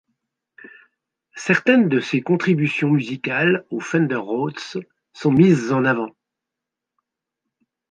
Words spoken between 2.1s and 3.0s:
contributions